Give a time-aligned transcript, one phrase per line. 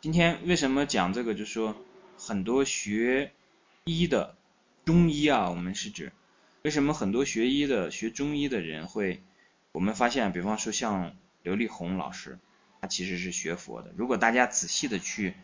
[0.00, 1.34] 今天为什么讲这个？
[1.34, 1.74] 就是说
[2.16, 3.32] 很多学
[3.82, 4.36] 医的
[4.84, 6.12] 中医啊，我们是指
[6.62, 9.20] 为什么很多学医的学中医的人会，
[9.72, 12.38] 我们发现，比方说像刘丽红老师，
[12.80, 13.92] 他其实是学佛的。
[13.96, 15.34] 如果大家仔细的去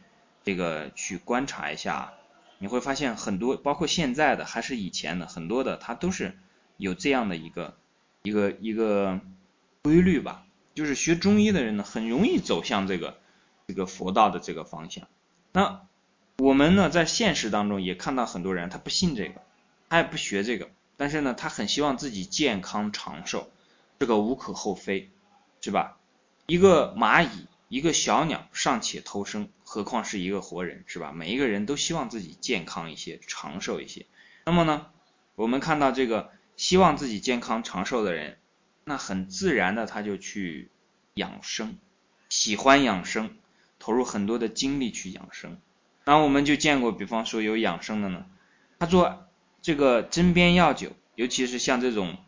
[0.44, 2.12] 这个去观察一下，
[2.58, 6.38] 你会发现很多，包括现在的还是以前的很多的，他都是
[6.76, 7.76] 有这样的一个
[8.22, 9.20] 一个一个
[9.82, 10.46] 规律吧。
[10.74, 13.18] 就是学中医的人呢，很容易走向这个
[13.66, 15.08] 这个佛道的这个方向。
[15.52, 15.86] 那
[16.38, 19.40] 我们呢，在现实当中也看到很多人，他不信这个，
[19.88, 23.50] 他也不学这个，但是呢，他很希望自己健康长寿，
[23.98, 25.10] 这个无可厚非，
[25.60, 25.96] 是吧？
[26.46, 31.12] 一个蚂蚁，一个小鸟尚且偷生，何况是一个活人，是吧？
[31.12, 34.06] 每一个人都希望自己健康一些，长寿一些。
[34.44, 34.86] 那么呢，
[35.36, 38.38] 我们看到这个希望自己健康长寿的人。
[38.86, 40.68] 那很自然的，他就去
[41.14, 41.78] 养生，
[42.28, 43.34] 喜欢养生，
[43.78, 45.58] 投入很多的精力去养生。
[46.04, 48.26] 然后我们就见过，比方说有养生的呢，
[48.78, 49.26] 他做
[49.62, 52.18] 这个针砭药酒，尤其是像这种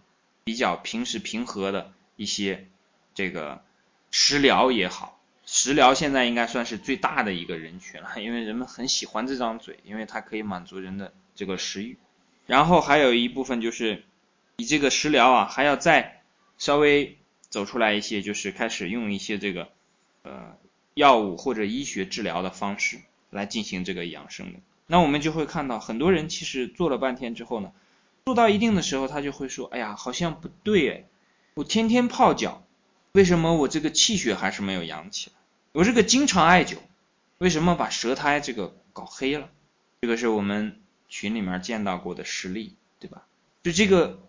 [0.45, 2.69] 比较平时平和的一些
[3.15, 3.63] 这个
[4.11, 11.99] 食疗也好，食疗现在应该算是最大的一个人群了， 因为人们很喜欢这张嘴，因为它可以满足人的这个食欲。
[12.47, 14.05] 然后还有一部分就是
[14.57, 16.23] 以这个食疗啊，还要再
[16.57, 19.69] 稍微走出来一些，就是开始用一些这个
[20.23, 20.57] 呃
[20.97, 22.99] 药物或者医学治疗的方式
[23.31, 24.59] 来进行这个养生的。
[24.87, 27.71] 那我们就会看到很多人其实做了半天之后呢，
[28.25, 31.05] 做到一定的时候，他就会说：“哎呀，好像不对哎，
[31.55, 32.67] 我天天泡脚，
[33.13, 35.37] 为什么我这个气血还是没有养起来？
[35.73, 36.79] 我这个经常艾灸，
[37.39, 39.51] 为什么把舌苔这个搞黑了？”
[40.03, 43.27] 这个是我们群里面见到过的实例，对吧？
[43.63, 44.21] 就这个。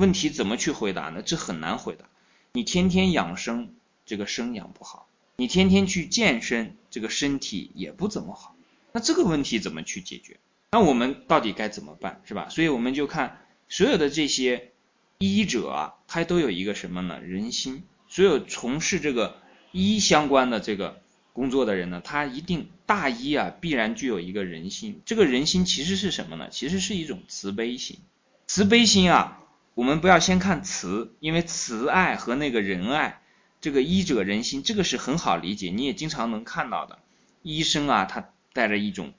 [0.00, 1.22] 问题怎么去回答呢？
[1.22, 2.04] 这很难回答。
[2.52, 3.74] 你天天养生，
[4.06, 5.07] 这个生养不好；
[5.40, 8.56] 你天天去健身，这个身体也不怎么好。
[8.90, 10.36] 那这个问题怎么去解决？
[10.72, 12.48] 那我们到底该怎么办，是吧？
[12.48, 14.72] 所以我们就看所有的这些
[15.18, 17.20] 医者啊，他都有一个什么呢？
[17.20, 17.84] 人心。
[18.08, 19.36] 所有从事这个
[19.70, 21.00] 医相关的这个
[21.32, 25.02] 工作的人呢，他一定大医啊，必然具有一个人心。
[25.04, 26.48] 这个人心其实是什么呢？
[26.50, 28.00] 其实是一种慈悲心。
[28.48, 29.44] 慈悲心啊。
[29.74, 33.22] 我们不要先看慈，因为慈爱和那个仁爱，
[33.60, 36.98] 这个医者仁心，这个是很好理解，你也经常能看到的。
[37.42, 39.14] 医生啊，他带着一种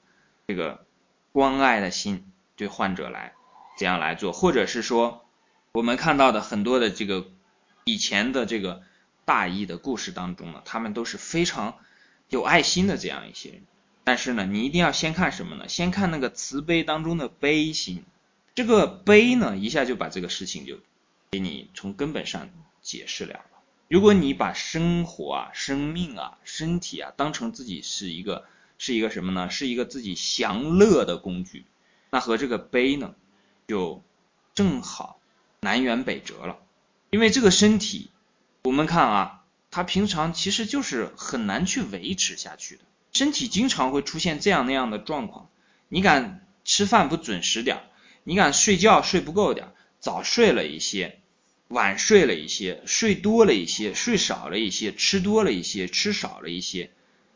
[0.46, 0.86] 这个
[1.32, 3.34] 关爱的心对患者来
[3.78, 5.24] 这样来做，或者是说
[5.72, 7.28] 我们看到的很多的这个
[7.84, 8.82] 以前的这个
[9.24, 11.78] 大医的故事当中呢，他们都是非常
[12.28, 13.62] 有爱心的这样一些人。
[14.04, 15.68] 但是呢，你一定要先看什么呢？
[15.68, 18.04] 先看那个慈悲当中的悲心。
[18.54, 20.78] 这个悲呢，一下就把这个事情就
[21.30, 22.48] 给你从根本上
[22.82, 23.40] 解释了。
[23.90, 28.44] 如果你把生活啊、生命啊、身体啊当成自己是一个
[28.78, 29.50] 是一个什么呢？
[29.50, 31.66] 是一个自己享乐的工具，
[32.10, 33.16] 那和这个悲呢，
[33.66, 34.04] 就
[34.54, 35.18] 正好
[35.58, 36.58] 南辕北辙了。
[37.10, 38.12] 因为这个身体，
[38.62, 45.50] 我们看啊，它平常其实就是很难去维持下去的，身体经常会出现这样那样的状况。
[45.88, 47.82] 你敢吃饭不准时点儿？
[48.22, 51.20] 你敢睡觉睡不够点儿，早睡了一些，
[51.70, 56.90] 晚睡了一些，睡多了一些，睡少了一些，吃多了一些，吃少了一些，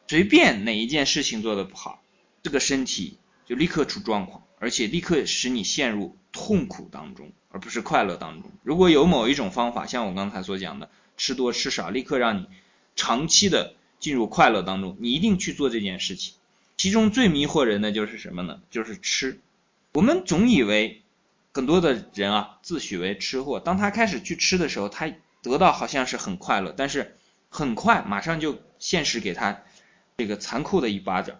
[0.08, 2.02] 随便哪一件事情做的不好，
[2.42, 8.50] 这个身体就立刻出状况，而且立刻使你陷入痛苦当中，而不是快乐当中。
[8.64, 12.48] 如果有某一种方法，像我刚才所讲的，吃多吃少，立刻让你
[12.96, 16.34] 长期的进入快乐当中，你一定去做这件事情。
[16.76, 18.60] 其中最迷惑人的就是什么呢？
[18.72, 19.38] 就是吃。
[19.92, 21.03] 我们总以为
[21.54, 23.60] 很多的人啊，自诩为吃货。
[23.60, 25.08] 当他开始去吃的时候，他
[25.40, 27.16] 得到好像是很快乐，但是
[27.48, 29.62] 很快马上就现实给他
[30.16, 31.36] 这个残酷的一巴掌。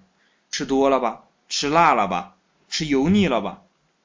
[0.53, 2.36] 吃多了吧，吃辣了吧，
[2.69, 3.62] 吃油腻了吧，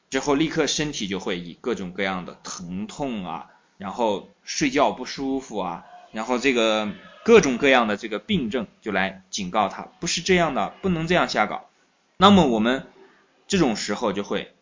[0.09, 6.91] 之后立刻身体就会以各种各样的疼痛啊，然后睡觉不舒服啊，然后这个
[7.23, 11.69] 各种各样的这个病症就来警告他，不是这样的，不能这样瞎搞。
[12.17, 12.87] 那么我们。
[13.47, 14.53] 这种时候就会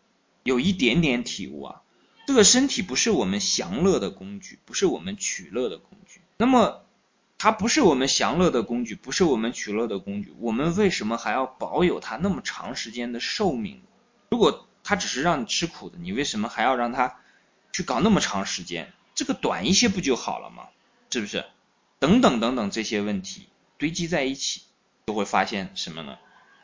[0.47, 1.81] 有一点点体悟啊，
[2.25, 6.21] 这个身体不是我们享乐的工具，不是我们取乐的工具。
[6.37, 6.85] 那么
[7.37, 13.81] 它不是我们享乐的工具，不是我们取乐的工具，我们为什么还要保有它那么长时间的寿命？
[14.31, 17.19] 如果它只是让你吃苦的，你为什么还要让它
[17.73, 18.93] 去搞那么长时间？
[19.15, 20.69] 这个短一些不就好了吗？
[21.11, 21.43] 是不是？
[21.99, 23.47] 等等等等这些问题
[23.77, 24.61] 堆积在一起，
[25.07, 26.17] 就会发现什么呢？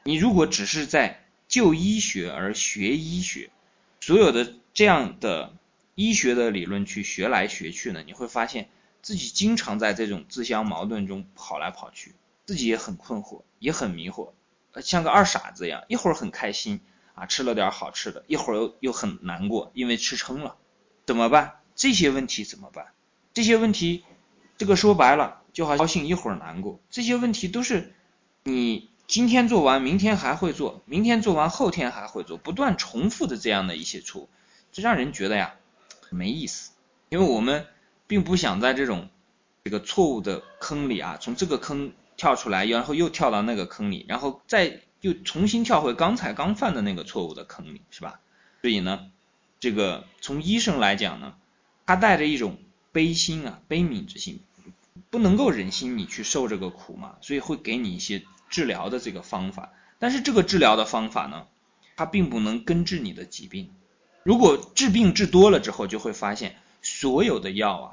[0.06, 3.50] 你如果只是在就医学而学医学，
[4.06, 5.54] 所有的这样的
[5.96, 8.68] 医学的理论去学来学去呢，你会发现
[9.02, 12.14] 自己经常在这种自相矛盾中跑来跑去。
[12.46, 14.32] 自己也很困惑，也很迷惑，
[14.74, 16.82] 呃像个二傻子一样，一会儿很开心
[17.16, 20.58] 啊，吃了点好吃的，一会儿又又很难过，因为吃撑了，
[21.06, 21.62] 怎么办？
[21.74, 22.88] 这些问题怎么办？
[23.34, 24.04] 这些问题，
[24.58, 27.94] 这个说白了，就好高兴一会儿难过，这些问题都是
[28.44, 34.30] 你今天做完，明天还会做，明天做完，后天还会做，不断重复的这样的一些错误，
[34.72, 35.56] 这让人觉得呀
[36.10, 36.72] 没意思，
[37.10, 37.66] 因为我们
[38.08, 39.10] 并不想在这种
[39.64, 41.94] 这个错误的坑里啊，从这个坑。
[42.16, 48.20] 跳出来，然后又跳到那个坑里，然后再又重新跳回刚才刚犯的那个错误的坑里，是吧？
[48.62, 49.10] 所以呢，
[49.60, 51.34] 这个从医生来讲呢，
[51.88, 52.60] 他带着一种
[52.92, 54.40] 悲心啊、悲悯之心，
[55.10, 58.24] 不能够忍心你去受这个苦嘛，所以会给你一些
[58.54, 59.74] 治疗的这个方法。
[59.98, 61.48] 但是这个治疗的方法呢，
[61.96, 63.72] 它并不能根治你的疾病。
[64.24, 67.88] 如果治病治多了之后，就会发现所有的药啊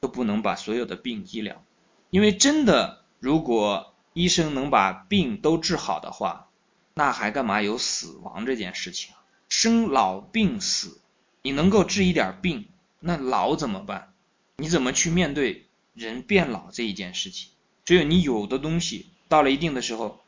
[0.00, 1.62] 都不能把所有的病医疗，
[2.10, 2.98] 因为真的。
[3.20, 6.48] 如果医生能把病都治好的话，
[6.94, 9.12] 那还干嘛有死亡这件事情？
[9.50, 11.02] 生老病死，
[11.42, 12.68] 你能够治一点病，
[12.98, 14.14] 那老怎么办？
[14.56, 17.50] 你怎么去面对人变老这一件事情？
[17.84, 20.20] 只有你有的东西到了一定的时候，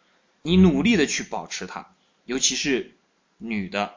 [0.43, 1.95] 你努力的去保持它，
[2.25, 2.97] 尤其是
[3.37, 3.97] 女的，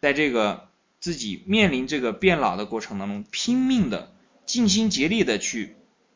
[0.00, 0.68] 在这个
[1.00, 4.14] 自己面临这个变老的过程当中，拼命的、
[4.46, 5.74] 尽心竭力的去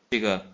[0.09, 0.51] 这个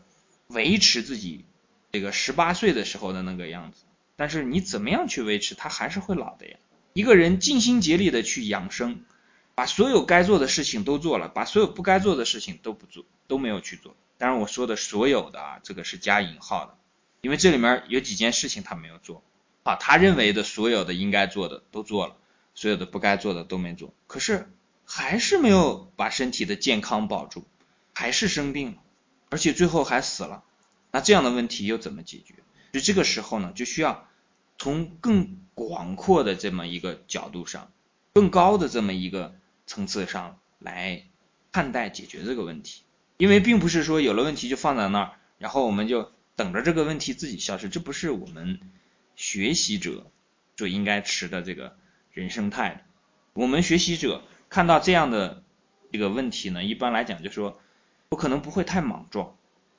[0.48, 1.46] 维持自己。
[1.92, 3.84] 这个十八岁的时候的那个样子，
[4.18, 6.58] 但是你怎么样去维持，它还是会老的呀。
[6.92, 9.00] 一个人尽心竭力的去养生，
[9.54, 13.96] 把所有该做的事情都做了，把所有不该做的事情都不做，都没有去做。
[14.18, 16.76] 当然我说的所有的啊，这个是加引号的，
[17.26, 19.24] 因为这里面有几件事情他没有做
[19.64, 22.18] 啊，他认为的所有的应该做的都做了，
[22.54, 24.48] 所有的不该做的都没做，可是
[24.86, 27.44] 还是没有把身体的健康保住，
[27.96, 28.78] 还是生病了，
[29.32, 30.44] 而且最后还死了。
[30.92, 32.36] 那这样的问题又怎么解决？
[32.74, 34.08] 就这个时候呢，就需要
[34.60, 37.72] 从更广阔的这么一个角度上，
[38.14, 39.34] 更高的这么一个
[39.66, 41.06] 层次上来
[41.52, 42.84] 看待解决这个问题。
[43.18, 48.60] 因为并不是说有了问题就放在那儿，然后我们就等着这个问题自己消失，这不是我们
[49.16, 50.12] 学习者
[50.56, 51.78] 就应该持的这个
[52.12, 52.86] 人生态。
[53.34, 55.44] 我们学习者看到这样的
[55.92, 57.60] 这个问题呢，一般来讲就说，
[58.10, 59.36] 我可能不会太莽撞。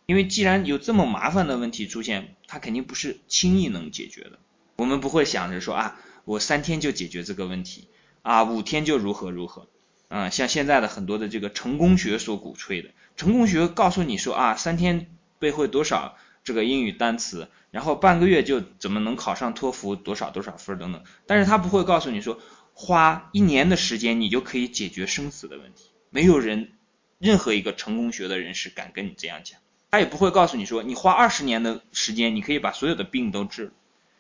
[0.07, 4.39] 因为既然有这么麻烦的问题出现，它肯定不是轻易能解决的。
[4.77, 7.89] 我们不会想着说啊，我三天就解决这个问题，
[8.23, 9.69] 啊，五天就如何如何，
[10.09, 22.39] 啊，像现在的很多的这个成功学所鼓吹的，成功学告诉你说啊，三天背会多少这个英语单词，然后半个月就怎么能考上托福多少多少分等等，但是他不会告诉你说，
[22.73, 25.91] 花一年的时间你就可以解决生死的问题。
[26.09, 26.71] 没有人，
[27.19, 29.59] 任何一个成功学的人士敢跟你这样讲。
[29.91, 33.73] 他也不会告诉你说，你花二十年的时间，你可以把所有的病都治，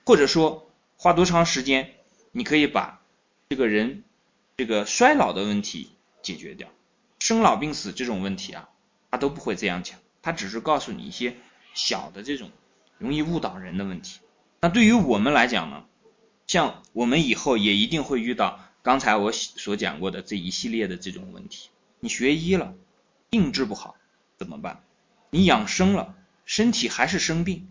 [0.05, 1.93] 或者说花多长时间，
[2.33, 3.01] 你可以把
[3.49, 4.03] 这个人
[4.57, 5.93] 这个衰老的问题
[6.23, 6.69] 解决掉，
[7.21, 8.69] 生老病死这种问题啊，
[9.13, 11.37] 他都不会这样讲，他只是告诉你一些
[11.77, 12.51] 小的这种
[12.99, 14.19] 容易误导人的问题。
[14.61, 15.85] 那对于我们来讲呢，
[16.49, 21.69] 像我们以后也一定会遇到刚才我所讲过的这一系列的这种问题。
[22.01, 22.75] 你学医了，
[23.31, 23.97] 病治不好
[24.39, 24.83] 怎么办？
[25.31, 26.15] 你养生了，
[26.45, 27.69] 身体还是生病，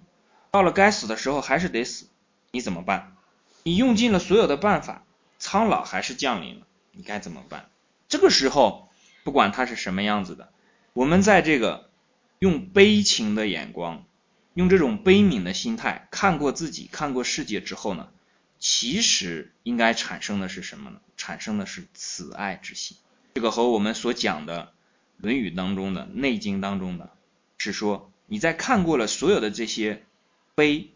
[0.52, 2.06] 到了该死的时候还是得死，
[2.52, 3.16] 你怎么办？
[3.64, 5.04] 你用尽了所有的办法，
[5.40, 7.70] 苍老还是降临了，你该怎么办？
[8.08, 8.90] 这个时候，
[9.24, 10.52] 不管它是什么样子的，
[10.94, 11.90] 我们在这个
[12.46, 14.06] 用悲情的眼光，
[14.54, 18.10] 用这种悲悯的心态看过自己，看过世界之后呢，
[18.60, 21.00] 其实应该产生的是什么呢？
[21.18, 22.98] 产生的是慈爱之心。
[23.34, 24.74] 这个和我们所讲的
[25.24, 27.10] 《论语》当中的《内经》当中的。
[27.58, 30.04] 是说你在看过了所有的这些
[30.54, 30.92] 悲、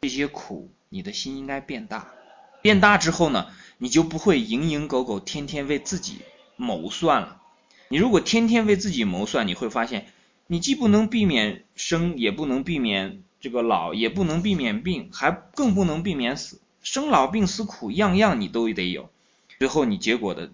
[0.00, 2.14] 这些苦，你的心应该变大。
[2.62, 6.22] 变大之后呢，你就不会蝇营狗苟，天天为自己
[6.56, 7.42] 谋算了。
[7.88, 10.06] 你如果天天为自己谋算，你会发现，
[10.46, 16.60] 你既不能避免生，也不能避免这个老，也不能避免病，还更不能避免死。
[16.82, 19.10] 生老病死苦，样样你都得有。
[19.58, 20.50] 最后你结果的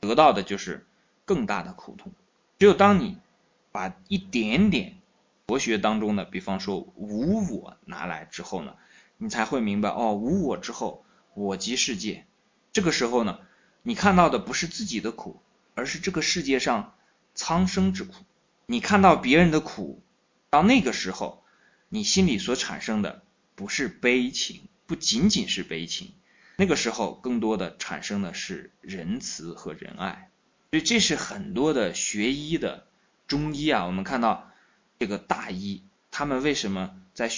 [0.00, 0.86] 得到的就是
[1.24, 2.12] 更大的苦痛。
[2.58, 3.18] 只有当你
[3.70, 4.94] 把一点点。
[5.46, 8.74] 佛学当中的，比方说无我拿来之后呢，
[9.16, 12.26] 你才会明白哦，无我之后，我即世界。
[12.70, 13.38] 这个时候呢，
[13.82, 15.40] 你看到的不是自己的苦，
[15.74, 16.92] 而是这个世界上
[17.34, 18.12] 苍生之苦。
[18.70, 20.02] 你看到别人的苦，
[20.50, 21.42] 到那个时候，
[21.88, 23.22] 你心里所产生的
[23.54, 26.12] 不是悲情，不仅仅是悲情，
[26.56, 30.30] 那个时候更多的产生的是仁慈和仁爱。
[30.70, 32.86] 所以这是很多的学医的
[33.26, 34.44] 中医啊，我们看到。
[35.00, 37.30] 这个大医，他们为什么在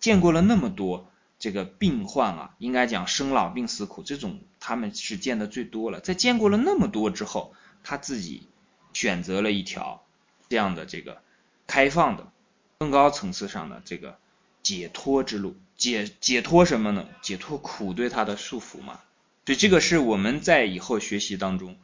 [0.00, 6.00] 见过了那么多这个病患啊，应该讲生老病死苦这种他们是见的最多了。
[6.00, 8.48] 在见过了那么多之后，他自己
[8.92, 10.03] 选择了一条
[10.48, 11.22] 这样的这个
[11.66, 12.30] 开放的、
[12.78, 14.18] 更高层次上的这个
[14.62, 15.56] 解脱之路。
[15.76, 17.08] 解解脱什么呢？
[17.20, 19.00] 解脱苦对他的束缚嘛。
[19.44, 21.76] 所以这个是我们在以后学习当中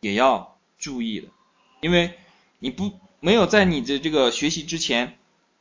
[0.00, 1.28] 也要注意的，
[1.80, 2.14] 因为
[2.58, 5.18] 你不没有在你的这个学习之前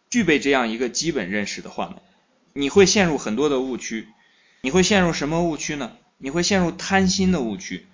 [0.10, 1.98] 具备这样一个基本认识的话呢，
[2.54, 4.08] 你会陷入很多的误区。
[4.62, 5.98] 你会陷入什么误区呢？
[6.18, 7.86] 你会陷入贪心的误区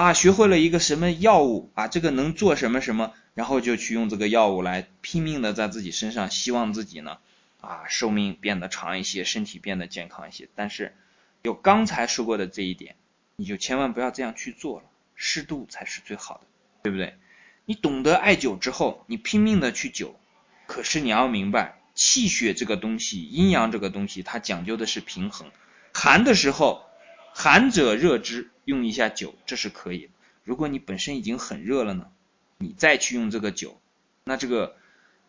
[0.00, 0.14] 啊！
[0.14, 7.18] 学会了一个什么药物啊，这个能做什么什么，然后就去用这个药物来拼命的在自己身上，希望自己呢
[7.60, 10.48] 啊寿命变得长一些，身体变得健康一些。
[10.54, 10.96] 但是
[11.42, 12.96] 有刚才说过的这一点，
[13.36, 16.46] 你就千万不要这样去做了，适度才是最好的，
[16.80, 17.18] 对不对？
[17.66, 20.12] 你懂得艾灸之后，你拼命的去灸，
[20.66, 25.50] 可是你要明白，气血这个东西，阴阳这个东西，它讲究的是平衡。
[25.92, 26.86] 寒的时候，
[27.42, 30.10] 寒者热之，用一下酒，这是可以。
[30.44, 32.08] 如果你本身已经很热了呢，
[32.58, 33.80] 你再去用这个酒，
[34.24, 34.76] 那这个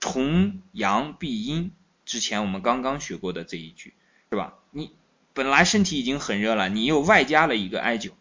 [0.02, 1.72] 重阳必阴，
[2.04, 3.94] 之前我们刚刚学过的这一句，
[4.30, 4.56] 是吧？
[4.72, 4.92] 你
[5.32, 8.12] 本来身体已经很热了，你又外加了一个艾灸，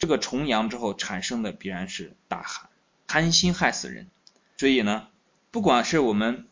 [0.00, 2.68] 这个重阳之后产生的必然是大寒，
[3.06, 4.08] 贪心害死人。
[4.56, 5.06] 所以呢，
[5.52, 6.48] 不管是我们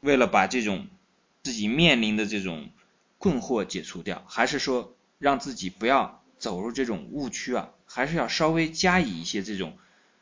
[0.00, 0.86] 为了把这种
[1.42, 2.70] 自己面临的这种
[3.18, 9.76] 困惑解除掉，还是说让自己不要走入这种误区啊，还是要稍微加以一些这种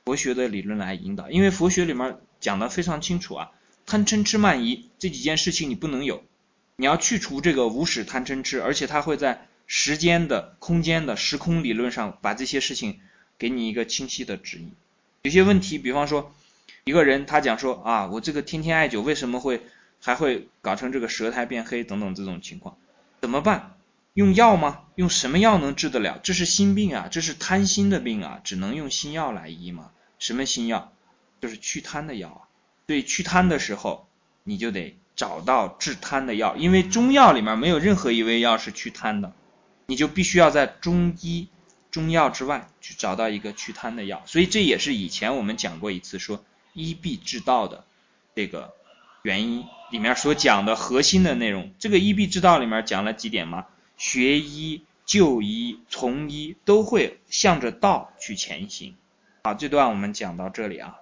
[0.05, 3.51] 佛学的理论来引导，因为佛学里面讲的非常清楚啊，
[3.87, 6.25] 贪嗔痴慢疑这几件事情你不能有，
[6.77, 13.01] 你要去除这个无始贪嗔痴，而且它会在时间的、空间的、时空理论上把这些事情
[13.39, 14.73] 给你一个清晰的指引。
[15.23, 16.33] 有些问题，比方说
[16.85, 19.63] 一个人他讲说啊，我这个天天艾灸为什么会
[20.01, 22.79] 还会搞成这个舌苔变黑等等这种情况？
[23.23, 23.76] 怎么办？
[24.17, 24.81] 用药吗？
[24.95, 26.19] 用什么药能治得了？
[26.23, 29.91] 这是心病啊，这是贪心的病啊，只能用心药来医吗？
[30.19, 30.91] 什么心药？
[31.39, 32.41] 就是祛贪的药啊。
[32.87, 34.09] 对，祛贪的时候，
[34.43, 39.35] 你就得找到治贪的药，因为中药里面没有任何一味药是祛贪的，
[39.85, 41.49] 你就必须要在中医、
[41.91, 44.23] 中药之外去找到一个祛贪的药。
[44.25, 46.43] 所以这也是以前我们讲过一次说
[46.73, 47.85] 医必治道的
[48.35, 48.73] 这个。
[49.23, 53.67] 原因里面所讲的核心的内容，这个医必治道里面讲了几点吗？
[53.97, 58.95] 学医、就医、从医都会向着道去前行。
[59.45, 61.01] 好，这段我们讲到这里啊。